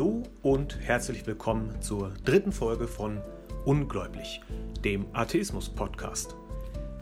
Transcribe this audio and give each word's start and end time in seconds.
Hallo 0.00 0.22
und 0.40 0.80
herzlich 0.80 1.26
willkommen 1.26 1.82
zur 1.82 2.14
dritten 2.24 2.52
Folge 2.52 2.88
von 2.88 3.20
Ungläubig, 3.66 4.40
dem 4.82 5.04
Atheismus-Podcast. 5.12 6.36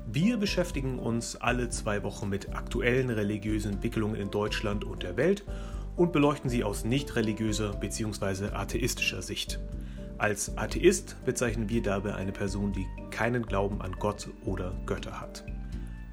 Wir 0.08 0.36
beschäftigen 0.36 0.98
uns 0.98 1.36
alle 1.36 1.68
zwei 1.68 2.02
Wochen 2.02 2.28
mit 2.28 2.56
aktuellen 2.56 3.10
religiösen 3.10 3.74
Entwicklungen 3.74 4.16
in 4.16 4.32
Deutschland 4.32 4.84
und 4.84 5.04
der 5.04 5.16
Welt 5.16 5.44
und 5.94 6.10
beleuchten 6.10 6.50
sie 6.50 6.64
aus 6.64 6.84
nicht 6.84 7.14
religiöser 7.14 7.72
bzw. 7.72 8.46
atheistischer 8.46 9.22
Sicht. 9.22 9.60
Als 10.18 10.58
Atheist 10.58 11.24
bezeichnen 11.24 11.68
wir 11.68 11.82
dabei 11.82 12.16
eine 12.16 12.32
Person, 12.32 12.72
die 12.72 12.88
keinen 13.12 13.46
Glauben 13.46 13.80
an 13.80 13.92
Gott 13.92 14.28
oder 14.44 14.74
Götter 14.86 15.20
hat. 15.20 15.44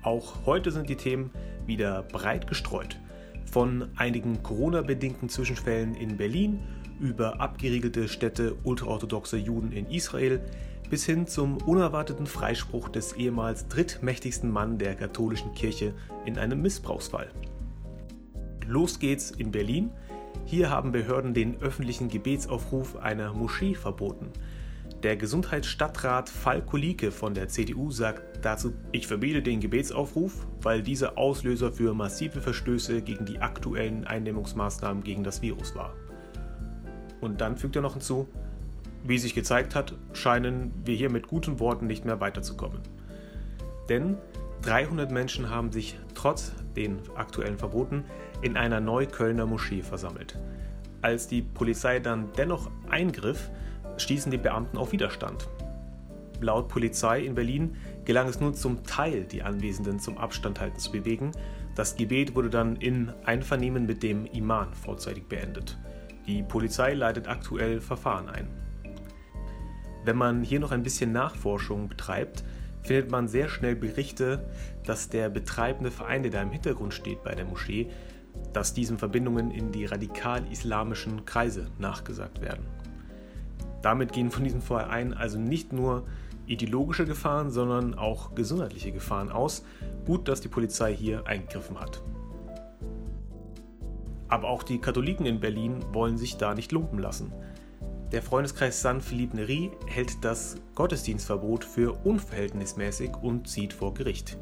Auch 0.04 0.46
heute 0.46 0.70
sind 0.70 0.88
die 0.88 0.98
Themen 0.98 1.32
wieder 1.66 2.04
breit 2.04 2.46
gestreut. 2.46 3.00
Von 3.52 3.90
einigen 3.96 4.44
Corona-bedingten 4.44 5.30
Zwischenfällen 5.30 5.96
in 5.96 6.18
Berlin 6.18 6.60
über 7.00 7.40
abgeriegelte 7.40 8.08
Städte 8.08 8.56
ultraorthodoxer 8.64 9.38
Juden 9.38 9.72
in 9.72 9.90
Israel 9.90 10.42
bis 10.90 11.06
hin 11.06 11.28
zum 11.28 11.58
unerwarteten 11.58 12.28
Freispruch 12.28 12.90
des 12.90 13.14
ehemals 13.14 13.68
drittmächtigsten 13.68 14.52
Mann 14.52 14.78
der 14.78 14.96
katholischen 14.96 15.54
Kirche 15.54 15.94
in 16.26 16.38
einem 16.38 16.62
Missbrauchsfall. 16.62 17.30
Los 18.68 19.00
geht's 19.00 19.32
in 19.32 19.52
Berlin. 19.52 19.92
Hier 20.46 20.70
haben 20.70 20.92
Behörden 20.92 21.34
den 21.34 21.60
öffentlichen 21.62 22.10
Gebetsaufruf 22.10 22.98
einer 22.98 23.34
Moschee 23.34 23.74
verboten. 23.74 24.28
Der 25.06 25.18
Gesundheitsstadtrat 25.18 26.30
Falk 26.30 26.66
Kolike 26.66 27.12
von 27.12 27.36
der 27.36 27.48
CDU 27.48 27.92
sagt 27.92 28.44
dazu, 28.44 28.74
ich 28.92 29.06
verbiete 29.06 29.44
den 29.44 29.60
Gebetsaufruf, 29.60 30.48
weil 30.64 30.82
dieser 30.82 31.16
Auslöser 31.16 31.72
für 31.72 31.94
massive 31.94 32.42
Verstöße 32.42 33.04
gegen 33.04 33.24
die 33.24 33.38
aktuellen 33.38 34.06
Eindämmungsmaßnahmen 34.08 35.04
gegen 35.04 35.24
das 35.24 35.44
Virus 35.44 35.76
war. 35.76 35.94
Und 37.22 37.40
dann 37.40 37.56
fügt 37.56 37.76
er 37.76 37.84
noch 37.84 37.94
hinzu, 37.94 38.28
wie 39.04 39.20
sich 39.20 39.36
gezeigt 39.36 39.76
hat, 39.76 39.94
scheinen 40.14 40.74
wir 40.86 40.96
hier 40.96 41.12
mit 41.12 41.28
guten 41.28 41.60
Worten 41.60 41.86
nicht 41.86 42.04
mehr 42.04 42.20
weiterzukommen. 42.20 42.80
Denn 43.90 44.18
300 44.64 45.12
Menschen 45.12 45.52
haben 45.52 45.72
sich 45.72 46.00
trotz 46.16 46.52
den 46.76 46.98
aktuellen 47.16 47.60
Verboten 47.60 48.06
in 48.42 48.58
einer 48.58 48.80
Neuköllner 48.80 49.46
Moschee 49.46 49.84
versammelt. 49.84 50.40
Als 51.04 51.28
die 51.28 51.44
Polizei 51.44 52.00
dann 52.00 52.30
dennoch 52.36 52.72
eingriff, 52.90 53.52
stießen 53.98 54.32
die 54.32 54.38
Beamten 54.38 54.78
auf 54.78 54.92
Widerstand. 54.92 55.48
Laut 56.42 56.68
Polizei 56.68 57.22
in 57.22 57.36
Berlin 57.36 57.76
gelang 58.04 58.28
es 58.28 58.40
nur 58.40 58.54
zum 58.54 58.84
Teil, 58.84 59.24
die 59.24 59.44
Anwesenden 59.44 60.00
zum 60.00 60.18
Abstand 60.18 60.60
halten 60.60 60.80
zu 60.80 60.92
bewegen. 60.92 61.32
Das 61.76 61.96
Gebet 61.96 62.36
wurde 62.36 62.50
dann 62.50 62.76
in 62.76 63.12
Einvernehmen 63.26 63.86
mit 63.86 64.04
dem 64.04 64.26
Iman 64.26 64.74
vorzeitig 64.74 65.26
beendet. 65.28 65.78
Die 66.28 66.44
Polizei 66.44 66.94
leitet 66.94 67.28
aktuell 67.28 67.80
Verfahren 67.80 68.30
ein. 68.30 68.48
Wenn 70.04 70.18
man 70.18 70.44
hier 70.44 70.60
noch 70.60 70.72
ein 70.72 70.84
bisschen 70.84 71.12
Nachforschung 71.12 71.88
betreibt, 71.88 72.44
findet 72.84 73.10
man 73.10 73.28
sehr 73.28 73.50
schnell 73.50 73.76
Berichte, 73.76 74.48
dass 74.86 75.10
der 75.10 75.30
betreibende 75.30 75.90
Verein, 75.90 76.22
der 76.22 76.32
da 76.32 76.42
im 76.42 76.52
Hintergrund 76.52 76.94
steht 76.94 77.24
bei 77.24 77.34
der 77.34 77.46
Moschee, 77.46 77.90
dass 78.54 78.74
diesem 78.74 79.00
Verbindungen 79.00 79.52
in 79.52 79.72
die 79.72 79.86
radikal-islamischen 79.86 81.26
Kreise 81.26 81.72
nachgesagt 81.80 82.42
werden. 82.42 82.66
Damit 83.86 84.14
gehen 84.14 84.32
von 84.32 84.44
diesem 84.44 84.64
Verein 84.64 85.14
also 85.14 85.38
nicht 85.38 85.72
nur 85.72 86.08
ideologische 86.48 87.06
Gefahren, 87.06 87.52
sondern 87.52 87.94
auch 87.94 88.34
gesundheitliche 88.34 88.92
Gefahren 88.92 89.30
aus. 89.30 89.64
Gut, 90.08 90.28
dass 90.28 90.42
die 90.42 90.48
Polizei 90.48 90.92
hier 90.92 91.28
eingegriffen 91.28 91.80
hat. 91.80 92.02
Aber 94.28 94.48
auch 94.48 94.64
die 94.64 94.80
Katholiken 94.80 95.28
in 95.28 95.40
Berlin 95.40 95.86
wollen 95.94 96.18
sich 96.18 96.38
da 96.38 96.56
nicht 96.56 96.72
lumpen 96.72 96.98
lassen. 96.98 97.32
Der 98.12 98.24
Freundeskreis 98.24 98.82
San 98.82 99.02
Philippe 99.02 99.36
Neri 99.36 99.70
hält 99.86 100.26
das 100.26 100.56
Gottesdienstverbot 100.74 101.64
für 101.64 101.94
unverhältnismäßig 102.04 103.12
und 103.22 103.48
zieht 103.48 103.72
vor 103.72 103.94
Gericht. 103.94 104.36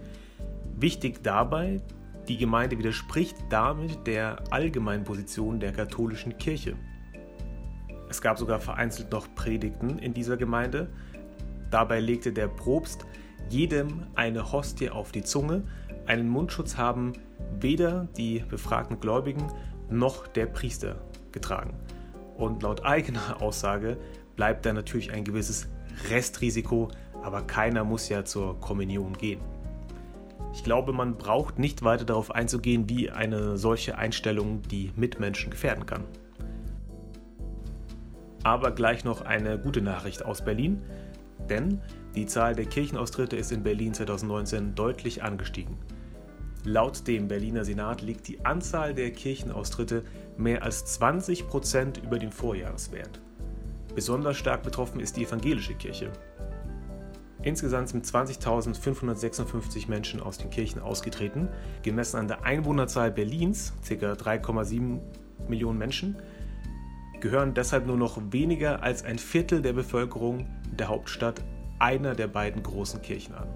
Wichtig 0.77 1.21
dabei, 1.21 1.81
die 2.29 2.37
Gemeinde 2.37 2.77
widerspricht 2.77 3.35
damit 3.49 4.07
der 4.07 4.41
allgemeinen 4.51 5.03
Position 5.03 5.59
der 5.59 5.73
katholischen 5.73 6.37
Kirche. 6.37 6.77
Es 8.13 8.21
gab 8.21 8.37
sogar 8.37 8.59
vereinzelt 8.59 9.11
noch 9.11 9.25
Predigten 9.33 9.97
in 9.97 10.13
dieser 10.13 10.37
Gemeinde. 10.37 10.87
Dabei 11.71 11.99
legte 11.99 12.31
der 12.31 12.47
Propst 12.47 13.07
jedem 13.49 14.05
eine 14.13 14.51
Hostie 14.51 14.91
auf 14.91 15.11
die 15.11 15.23
Zunge. 15.23 15.63
Einen 16.05 16.29
Mundschutz 16.29 16.77
haben 16.77 17.13
weder 17.59 18.07
die 18.15 18.43
befragten 18.47 18.99
Gläubigen 18.99 19.47
noch 19.89 20.27
der 20.27 20.45
Priester 20.45 21.01
getragen. 21.31 21.73
Und 22.37 22.61
laut 22.61 22.85
eigener 22.85 23.37
Aussage 23.41 23.97
bleibt 24.35 24.67
da 24.67 24.73
natürlich 24.73 25.11
ein 25.11 25.23
gewisses 25.23 25.67
Restrisiko, 26.11 26.89
aber 27.23 27.41
keiner 27.41 27.83
muss 27.83 28.09
ja 28.09 28.23
zur 28.23 28.59
Kommunion 28.59 29.13
gehen. 29.13 29.41
Ich 30.53 30.63
glaube, 30.63 30.93
man 30.93 31.17
braucht 31.17 31.57
nicht 31.57 31.81
weiter 31.81 32.05
darauf 32.05 32.29
einzugehen, 32.29 32.87
wie 32.87 33.09
eine 33.09 33.57
solche 33.57 33.97
Einstellung 33.97 34.61
die 34.61 34.91
Mitmenschen 34.95 35.49
gefährden 35.49 35.87
kann. 35.87 36.03
Aber 38.43 38.71
gleich 38.71 39.03
noch 39.03 39.21
eine 39.21 39.57
gute 39.57 39.81
Nachricht 39.81 40.25
aus 40.25 40.43
Berlin, 40.43 40.81
denn 41.49 41.81
die 42.15 42.25
Zahl 42.25 42.55
der 42.55 42.65
Kirchenaustritte 42.65 43.35
ist 43.35 43.51
in 43.51 43.63
Berlin 43.63 43.93
2019 43.93 44.75
deutlich 44.75 45.23
angestiegen. 45.23 45.77
Laut 46.65 47.07
dem 47.07 47.27
Berliner 47.27 47.65
Senat 47.65 48.01
liegt 48.01 48.27
die 48.27 48.45
Anzahl 48.45 48.93
der 48.93 49.11
Kirchenaustritte 49.11 50.03
mehr 50.37 50.63
als 50.63 50.85
20 50.85 51.47
Prozent 51.47 51.97
über 51.97 52.19
dem 52.19 52.31
Vorjahreswert. 52.31 53.19
Besonders 53.95 54.37
stark 54.37 54.63
betroffen 54.63 54.99
ist 54.99 55.17
die 55.17 55.25
evangelische 55.25 55.75
Kirche. 55.75 56.11
Insgesamt 57.41 57.89
sind 57.89 58.05
20.556 58.05 59.89
Menschen 59.89 60.21
aus 60.21 60.37
den 60.37 60.49
Kirchen 60.49 60.81
ausgetreten. 60.81 61.49
Gemessen 61.83 62.17
an 62.17 62.27
der 62.29 62.45
Einwohnerzahl 62.45 63.11
Berlins, 63.11 63.73
ca. 63.87 64.13
3,7 64.13 64.99
Millionen 65.49 65.77
Menschen, 65.77 66.15
gehören 67.23 67.53
deshalb 67.53 67.87
nur 67.87 67.95
noch 67.95 68.19
weniger 68.31 68.83
als 68.83 69.05
ein 69.05 69.17
Viertel 69.17 69.61
der 69.61 69.71
Bevölkerung 69.71 70.45
der 70.77 70.89
Hauptstadt 70.89 71.41
einer 71.79 72.15
der 72.15 72.27
beiden 72.27 72.61
großen 72.61 73.01
Kirchen 73.01 73.33
an. 73.33 73.47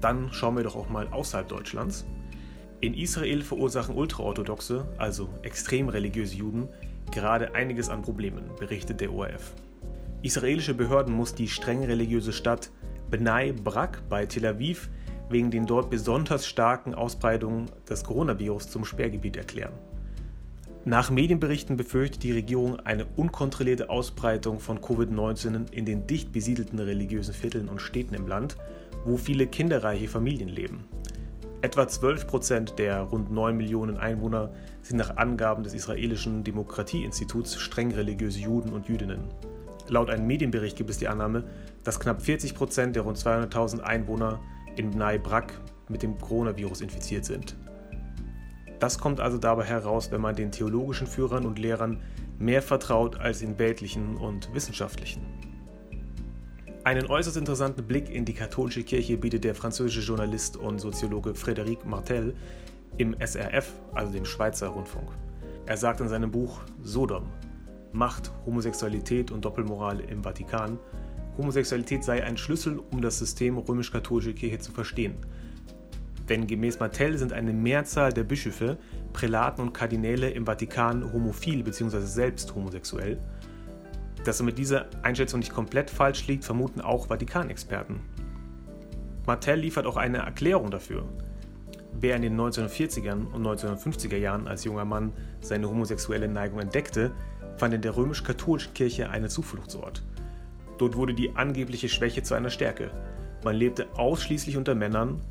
Dann 0.00 0.32
schauen 0.32 0.56
wir 0.56 0.62
doch 0.62 0.76
auch 0.76 0.88
mal 0.88 1.08
außerhalb 1.08 1.48
Deutschlands. 1.48 2.06
In 2.80 2.94
Israel 2.94 3.42
verursachen 3.42 3.96
ultraorthodoxe, 3.96 4.86
also 4.96 5.28
extrem 5.42 5.88
religiöse 5.88 6.36
Juden, 6.36 6.68
gerade 7.10 7.56
einiges 7.56 7.88
an 7.88 8.02
Problemen, 8.02 8.44
berichtet 8.60 9.00
der 9.00 9.12
ORF. 9.12 9.52
Israelische 10.22 10.74
Behörden 10.74 11.12
muss 11.12 11.34
die 11.34 11.48
streng 11.48 11.82
religiöse 11.82 12.32
Stadt 12.32 12.70
Bnei 13.10 13.50
Brak 13.50 14.08
bei 14.08 14.24
Tel 14.26 14.46
Aviv 14.46 14.88
wegen 15.30 15.50
den 15.50 15.66
dort 15.66 15.90
besonders 15.90 16.46
starken 16.46 16.94
Ausbreitungen 16.94 17.66
des 17.90 18.04
Coronavirus 18.04 18.70
zum 18.70 18.84
Sperrgebiet 18.84 19.36
erklären. 19.36 19.72
Nach 20.88 21.10
Medienberichten 21.10 21.76
befürchtet 21.76 22.22
die 22.22 22.30
Regierung 22.30 22.78
eine 22.78 23.06
unkontrollierte 23.16 23.90
Ausbreitung 23.90 24.60
von 24.60 24.78
Covid-19 24.78 25.72
in 25.72 25.84
den 25.84 26.06
dicht 26.06 26.30
besiedelten 26.30 26.78
religiösen 26.78 27.34
Vierteln 27.34 27.68
und 27.68 27.82
Städten 27.82 28.14
im 28.14 28.28
Land, 28.28 28.56
wo 29.04 29.16
viele 29.16 29.48
kinderreiche 29.48 30.06
Familien 30.06 30.48
leben. 30.48 30.84
Etwa 31.60 31.88
12 31.88 32.28
Prozent 32.28 32.78
der 32.78 33.00
rund 33.00 33.32
9 33.32 33.56
Millionen 33.56 33.96
Einwohner 33.96 34.52
sind 34.80 34.98
nach 34.98 35.16
Angaben 35.16 35.64
des 35.64 35.74
israelischen 35.74 36.44
Demokratieinstituts 36.44 37.58
streng 37.58 37.90
religiöse 37.90 38.38
Juden 38.38 38.72
und 38.72 38.86
Jüdinnen. 38.86 39.24
Laut 39.88 40.08
einem 40.08 40.28
Medienbericht 40.28 40.76
gibt 40.76 40.90
es 40.90 40.98
die 40.98 41.08
Annahme, 41.08 41.42
dass 41.82 41.98
knapp 41.98 42.22
40 42.22 42.54
Prozent 42.54 42.94
der 42.94 43.02
rund 43.02 43.18
200.000 43.18 43.80
Einwohner 43.80 44.38
in 44.76 44.92
Bnei 44.92 45.18
Brak 45.18 45.52
mit 45.88 46.04
dem 46.04 46.16
Coronavirus 46.16 46.82
infiziert 46.82 47.24
sind. 47.24 47.56
Das 48.78 48.98
kommt 48.98 49.20
also 49.20 49.38
dabei 49.38 49.64
heraus, 49.64 50.10
wenn 50.10 50.20
man 50.20 50.36
den 50.36 50.52
theologischen 50.52 51.06
Führern 51.06 51.46
und 51.46 51.58
Lehrern 51.58 52.02
mehr 52.38 52.60
vertraut 52.60 53.18
als 53.18 53.38
den 53.38 53.58
weltlichen 53.58 54.16
und 54.16 54.52
wissenschaftlichen. 54.54 55.22
Einen 56.84 57.06
äußerst 57.06 57.36
interessanten 57.36 57.84
Blick 57.84 58.10
in 58.10 58.24
die 58.24 58.34
katholische 58.34 58.84
Kirche 58.84 59.16
bietet 59.16 59.44
der 59.44 59.54
französische 59.54 60.06
Journalist 60.06 60.56
und 60.56 60.78
Soziologe 60.78 61.30
Frédéric 61.30 61.84
Martel 61.84 62.34
im 62.98 63.16
SRF, 63.18 63.72
also 63.92 64.12
dem 64.12 64.24
Schweizer 64.24 64.68
Rundfunk. 64.68 65.08
Er 65.64 65.76
sagt 65.76 66.00
in 66.00 66.08
seinem 66.08 66.30
Buch 66.30 66.60
Sodom, 66.82 67.24
Macht, 67.92 68.30
Homosexualität 68.44 69.32
und 69.32 69.44
Doppelmoral 69.44 70.00
im 70.00 70.22
Vatikan, 70.22 70.78
Homosexualität 71.38 72.04
sei 72.04 72.22
ein 72.22 72.36
Schlüssel, 72.36 72.80
um 72.90 73.02
das 73.02 73.18
System 73.18 73.58
römisch-katholische 73.58 74.34
Kirche 74.34 74.58
zu 74.58 74.70
verstehen– 74.72 75.16
denn 76.28 76.46
gemäß 76.46 76.80
Martell 76.80 77.18
sind 77.18 77.32
eine 77.32 77.52
Mehrzahl 77.52 78.12
der 78.12 78.24
Bischöfe, 78.24 78.78
Prälaten 79.12 79.62
und 79.62 79.72
Kardinäle 79.72 80.30
im 80.30 80.46
Vatikan 80.46 81.12
homophil 81.12 81.62
bzw. 81.62 82.00
selbst 82.00 82.54
homosexuell. 82.54 83.18
Dass 84.24 84.40
er 84.40 84.46
mit 84.46 84.58
dieser 84.58 84.86
Einschätzung 85.02 85.40
nicht 85.40 85.54
komplett 85.54 85.88
falsch 85.88 86.26
liegt, 86.26 86.44
vermuten 86.44 86.80
auch 86.80 87.06
Vatikanexperten. 87.08 88.00
Martell 89.26 89.60
liefert 89.60 89.86
auch 89.86 89.96
eine 89.96 90.18
Erklärung 90.18 90.70
dafür. 90.70 91.04
wer 92.00 92.16
in 92.16 92.22
den 92.22 92.38
1940ern 92.38 93.32
und 93.32 93.46
1950er 93.46 94.16
Jahren 94.16 94.48
als 94.48 94.64
junger 94.64 94.84
Mann 94.84 95.12
seine 95.40 95.68
homosexuelle 95.68 96.28
Neigung 96.28 96.60
entdeckte, 96.60 97.12
fand 97.56 97.74
in 97.74 97.80
der 97.80 97.96
römisch-katholischen 97.96 98.74
Kirche 98.74 99.08
einen 99.10 99.30
Zufluchtsort. 99.30 100.02
Dort 100.78 100.96
wurde 100.96 101.14
die 101.14 101.34
angebliche 101.36 101.88
Schwäche 101.88 102.22
zu 102.22 102.34
einer 102.34 102.50
Stärke. 102.50 102.90
Man 103.44 103.56
lebte 103.56 103.86
ausschließlich 103.96 104.56
unter 104.56 104.74
Männern, 104.74 105.22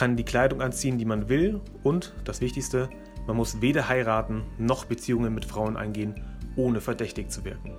kann 0.00 0.16
die 0.16 0.24
Kleidung 0.24 0.62
anziehen, 0.62 0.96
die 0.96 1.04
man 1.04 1.28
will 1.28 1.60
und, 1.82 2.14
das 2.24 2.40
Wichtigste, 2.40 2.88
man 3.26 3.36
muss 3.36 3.60
weder 3.60 3.86
heiraten 3.86 4.44
noch 4.56 4.86
Beziehungen 4.86 5.34
mit 5.34 5.44
Frauen 5.44 5.76
eingehen, 5.76 6.14
ohne 6.56 6.80
verdächtig 6.80 7.30
zu 7.30 7.44
wirken. 7.44 7.72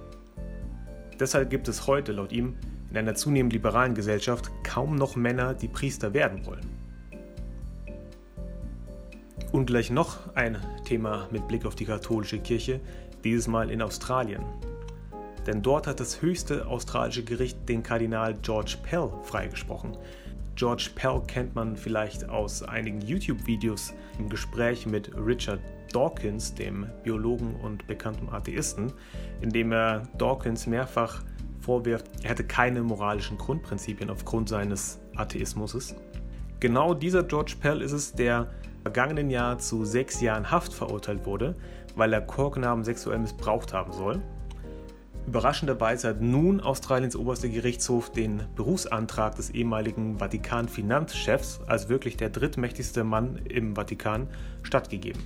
Deshalb 1.20 1.50
gibt 1.50 1.68
es 1.68 1.88
heute, 1.88 2.12
laut 2.12 2.32
ihm, 2.32 2.58
in 2.92 2.98
einer 3.00 3.16
zunehmend 3.16 3.54
liberalen 3.54 3.96
Gesellschaft 3.96 4.52
kaum 4.64 4.94
noch 4.94 5.16
Männer, 5.16 5.56
die 5.56 5.68
Priester 5.68 6.14
werden 6.14 6.46
wollen. 6.46 6.70
Und 9.52 9.66
gleich 9.66 9.90
noch 9.90 10.36
ein 10.36 10.58
Thema 10.86 11.28
mit 11.32 11.48
Blick 11.48 11.66
auf 11.66 11.74
die 11.74 11.86
katholische 11.86 12.38
Kirche, 12.38 12.82
dieses 13.24 13.48
Mal 13.48 13.72
in 13.72 13.82
Australien. 13.82 14.44
Denn 15.48 15.64
dort 15.64 15.88
hat 15.88 16.00
das 16.00 16.22
höchste 16.22 16.68
australische 16.68 17.24
Gericht 17.24 17.68
den 17.68 17.82
Kardinal 17.82 18.36
George 18.44 18.78
Pell 18.84 19.10
freigesprochen. 19.24 19.98
George 20.56 20.90
Pell 20.96 21.22
kennt 21.28 21.56
man 21.56 21.76
vielleicht 21.76 22.30
aus 22.30 22.64
einigen 22.64 23.02
YouTube-Videos 23.02 23.94
im 24.20 24.30
Gespräch 24.30 24.86
mit 24.86 25.12
Richard 25.16 25.60
Dawkins, 25.94 26.54
dem 26.54 26.88
Biologen 27.04 27.56
und 27.56 27.88
bekannten 27.88 28.30
Atheisten, 28.30 28.94
in 29.42 29.50
dem 29.50 29.72
er 29.72 30.04
Dawkins 30.18 30.68
mehrfach 30.68 31.24
vorwirft, 31.60 32.06
er 32.24 32.32
hätte 32.32 32.44
keine 32.44 32.82
moralischen 32.82 33.38
Grundprinzipien 33.38 34.10
aufgrund 34.10 34.50
seines 34.50 35.00
Atheismus. 35.16 35.96
Genau 36.60 36.94
dieser 36.94 37.24
George 37.24 37.56
Pell 37.60 37.82
ist 37.82 37.92
es, 37.92 38.14
der 38.14 38.52
vergangenen 38.84 39.30
Jahr 39.30 39.60
zu 39.60 39.86
sechs 39.86 40.22
Jahren 40.22 40.50
Haft 40.50 40.74
verurteilt 40.74 41.26
wurde, 41.26 41.56
weil 41.96 42.14
er 42.14 42.22
Chorknaben 42.22 42.84
sexuell 42.84 43.20
missbraucht 43.20 43.74
haben 43.74 43.94
soll. 43.94 44.22
Überraschenderweise 45.28 46.10
hat 46.10 46.22
nun 46.22 46.60
Australiens 46.60 47.16
oberster 47.16 47.48
Gerichtshof 47.48 48.12
den 48.12 48.44
Berufsantrag 48.56 49.36
des 49.36 49.52
ehemaligen 49.52 50.18
Vatikan-Finanzchefs, 50.18 51.62
als 51.68 51.90
wirklich 51.90 52.18
der 52.18 52.30
drittmächtigste 52.30 53.04
Mann 53.04 53.40
im 53.48 53.76
Vatikan, 53.76 54.28
stattgegeben. 54.64 55.22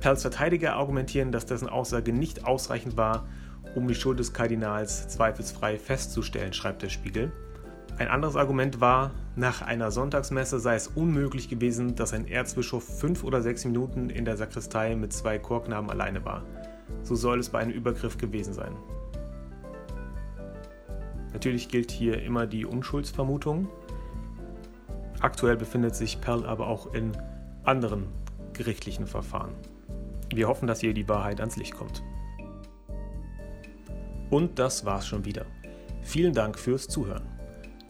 Pells 0.00 0.22
Verteidiger 0.22 0.74
argumentieren, 0.76 1.30
dass 1.30 1.46
dessen 1.46 1.68
Aussage 1.68 2.12
nicht 2.12 2.46
ausreichend 2.46 2.96
war, 2.96 3.26
um 3.74 3.86
die 3.86 3.94
Schuld 3.94 4.18
des 4.18 4.32
Kardinals 4.32 5.08
zweifelsfrei 5.08 5.78
festzustellen, 5.78 6.52
schreibt 6.52 6.82
der 6.82 6.88
Spiegel. 6.88 7.32
Ein 7.98 8.08
anderes 8.08 8.36
Argument 8.36 8.80
war, 8.80 9.10
nach 9.36 9.62
einer 9.62 9.90
Sonntagsmesse 9.90 10.60
sei 10.60 10.74
es 10.74 10.88
unmöglich 10.88 11.48
gewesen, 11.48 11.94
dass 11.94 12.12
ein 12.12 12.28
Erzbischof 12.28 12.84
fünf 12.84 13.24
oder 13.24 13.42
sechs 13.42 13.64
Minuten 13.64 14.10
in 14.10 14.24
der 14.24 14.36
Sakristei 14.36 14.96
mit 14.96 15.12
zwei 15.12 15.38
Chorknaben 15.38 15.90
alleine 15.90 16.24
war. 16.24 16.42
So 17.02 17.14
soll 17.14 17.40
es 17.40 17.50
bei 17.50 17.58
einem 17.58 17.72
Übergriff 17.72 18.18
gewesen 18.18 18.52
sein. 18.52 18.76
Natürlich 21.32 21.68
gilt 21.68 21.90
hier 21.90 22.22
immer 22.22 22.46
die 22.46 22.64
Unschuldsvermutung. 22.64 23.68
Aktuell 25.20 25.56
befindet 25.56 25.94
sich 25.94 26.20
Perl 26.20 26.46
aber 26.46 26.66
auch 26.66 26.94
in 26.94 27.12
anderen 27.64 28.06
gerichtlichen 28.52 29.06
Verfahren. 29.06 29.52
Wir 30.34 30.48
hoffen, 30.48 30.66
dass 30.66 30.80
hier 30.80 30.94
die 30.94 31.08
Wahrheit 31.08 31.40
ans 31.40 31.56
Licht 31.56 31.74
kommt. 31.74 32.02
Und 34.30 34.58
das 34.58 34.84
war's 34.84 35.06
schon 35.06 35.24
wieder. 35.24 35.46
Vielen 36.02 36.32
Dank 36.32 36.58
fürs 36.58 36.88
Zuhören. 36.88 37.28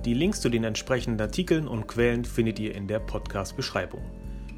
Die 0.05 0.15
Links 0.15 0.41
zu 0.41 0.49
den 0.49 0.65
entsprechenden 0.65 1.21
Artikeln 1.21 1.67
und 1.67 1.87
Quellen 1.87 2.25
findet 2.25 2.59
ihr 2.59 2.75
in 2.75 2.87
der 2.87 2.99
Podcast-Beschreibung. 2.99 4.03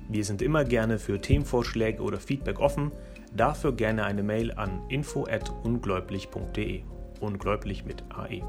Wir 0.08 0.24
sind 0.24 0.42
immer 0.42 0.64
gerne 0.64 0.98
für 0.98 1.20
Themenvorschläge 1.20 2.02
oder 2.02 2.18
Feedback 2.18 2.58
offen, 2.58 2.90
dafür 3.38 3.72
gerne 3.72 4.04
eine 4.04 4.22
Mail 4.22 4.52
an 4.52 4.82
info@ungläublich.de. 4.88 6.82
Ungläublich 7.20 7.84
mit 7.84 8.04
AE. 8.10 8.42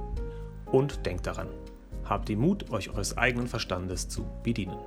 Und 0.65 1.05
denkt 1.05 1.25
daran, 1.27 1.47
habt 2.03 2.29
den 2.29 2.39
Mut, 2.39 2.71
euch 2.71 2.89
eures 2.89 3.17
eigenen 3.17 3.47
Verstandes 3.47 4.09
zu 4.09 4.25
bedienen. 4.43 4.77